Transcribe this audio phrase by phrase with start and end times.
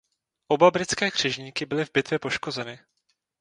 [0.49, 2.79] Oba britské křižníky byly v bitvě poškozeny.